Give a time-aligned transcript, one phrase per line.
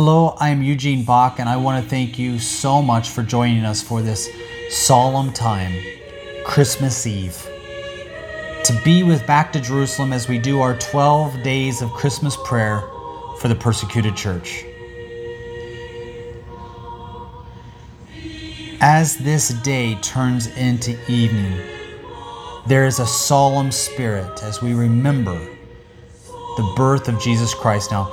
[0.00, 3.64] Hello, I am Eugene Bach, and I want to thank you so much for joining
[3.64, 4.30] us for this
[4.70, 5.74] solemn time,
[6.44, 7.36] Christmas Eve.
[8.62, 12.84] To be with Back to Jerusalem as we do our 12 days of Christmas prayer
[13.40, 14.64] for the persecuted church.
[18.80, 21.60] As this day turns into evening,
[22.68, 25.44] there is a solemn spirit as we remember
[26.56, 27.90] the birth of Jesus Christ.
[27.90, 28.12] Now,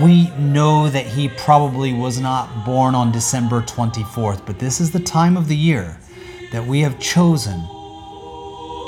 [0.00, 5.00] we know that he probably was not born on December 24th, but this is the
[5.00, 5.98] time of the year
[6.50, 7.60] that we have chosen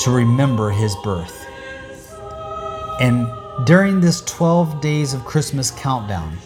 [0.01, 1.47] to remember his birth.
[3.01, 3.27] And
[3.67, 6.39] during this 12 days of Christmas countdown,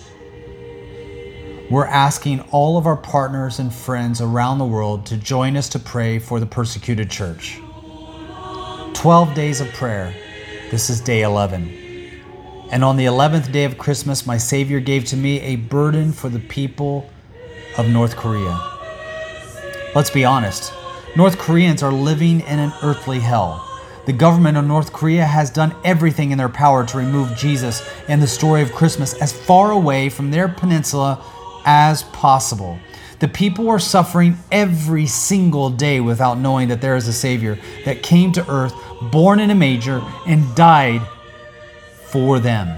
[1.71, 5.79] we're asking all of our partners and friends around the world to join us to
[5.79, 7.61] pray for the persecuted church.
[8.95, 10.13] 12 days of prayer.
[10.71, 11.88] This is day 11.
[12.71, 16.29] And on the 11th day of Christmas, my Savior gave to me a burden for
[16.29, 17.09] the people
[17.79, 18.61] of North Korea.
[19.95, 20.75] Let's be honest,
[21.17, 23.65] North Koreans are living in an earthly hell.
[24.05, 28.21] The government of North Korea has done everything in their power to remove Jesus and
[28.21, 31.25] the story of Christmas as far away from their peninsula
[31.65, 32.79] as possible.
[33.19, 38.03] The people are suffering every single day without knowing that there is a Savior that
[38.03, 38.75] came to earth,
[39.11, 41.01] born in a manger, and died
[42.11, 42.69] for them.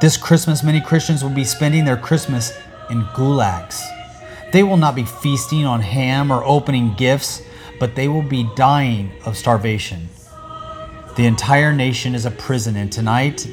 [0.00, 2.52] This Christmas, many Christians will be spending their Christmas
[2.88, 3.82] in gulags.
[4.52, 7.42] They will not be feasting on ham or opening gifts,
[7.78, 10.08] but they will be dying of starvation.
[11.16, 13.46] The entire nation is a prison, and tonight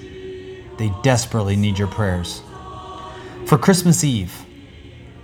[0.78, 2.42] they desperately need your prayers.
[3.46, 4.46] For Christmas Eve,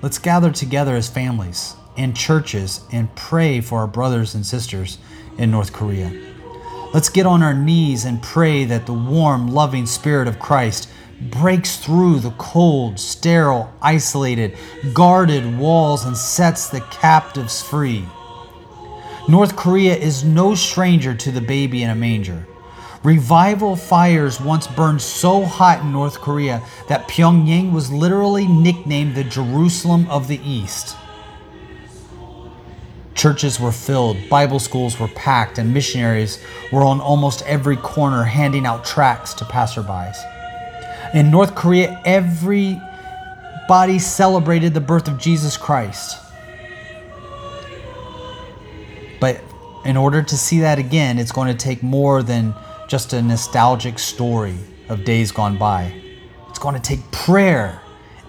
[0.01, 4.97] let's gather together as families and churches and pray for our brothers and sisters
[5.38, 6.33] in North Korea.
[6.94, 10.89] Let's get on our knees and pray that the warm, loving Spirit of Christ
[11.31, 14.55] breaks through the cold, sterile, isolated,
[14.94, 18.06] guarded walls and sets the captives free.
[19.28, 22.45] North Korea is no stranger to the baby in a manger.
[23.03, 29.23] Revival fires once burned so hot in North Korea that Pyongyang was literally nicknamed the
[29.23, 30.95] Jerusalem of the East.
[33.23, 38.66] Churches were filled, Bible schools were packed, and missionaries were on almost every corner handing
[38.66, 40.17] out tracts to passerbys.
[41.13, 46.19] In North Korea, everybody celebrated the birth of Jesus Christ.
[49.22, 49.39] But
[49.85, 52.53] in order to see that again, it's going to take more than
[52.89, 54.57] just a nostalgic story
[54.89, 55.94] of days gone by.
[56.50, 57.79] It's going to take prayer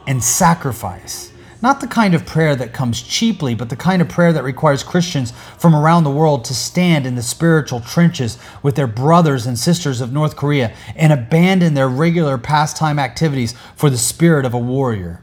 [0.07, 1.33] and sacrifice.
[1.65, 4.83] Not the kind of prayer that comes cheaply, but the kind of prayer that requires
[4.83, 9.59] Christians from around the world to stand in the spiritual trenches with their brothers and
[9.59, 14.59] sisters of North Korea and abandon their regular pastime activities for the spirit of a
[14.59, 15.23] warrior.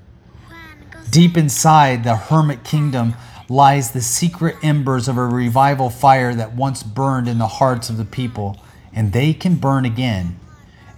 [1.12, 3.14] Deep inside the hermit kingdom
[3.48, 7.98] lies the secret embers of a revival fire that once burned in the hearts of
[7.98, 8.60] the people,
[8.92, 10.40] and they can burn again.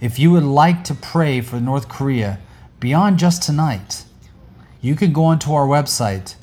[0.00, 2.38] If you would like to pray for North Korea
[2.80, 4.04] beyond just tonight,
[4.84, 6.34] you can go onto our website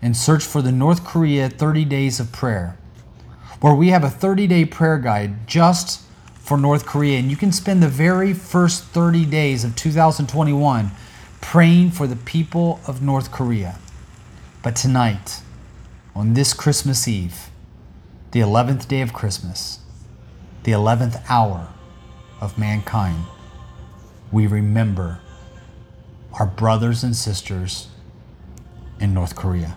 [0.00, 2.78] and search for the North Korea 30 Days of Prayer,
[3.60, 6.00] where we have a 30 day prayer guide just
[6.32, 7.18] for North Korea.
[7.18, 10.92] And you can spend the very first 30 days of 2021
[11.42, 13.78] praying for the people of North Korea.
[14.62, 15.42] But tonight,
[16.14, 17.50] on this Christmas Eve,
[18.30, 19.80] the 11th day of Christmas,
[20.62, 21.68] the 11th hour
[22.40, 23.26] of mankind,
[24.32, 25.20] we remember
[26.34, 27.88] our brothers and sisters
[29.00, 29.76] in North Korea.